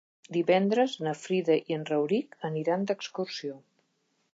[0.37, 3.61] Divendres na Frida i en Rauric aniran d'excursió.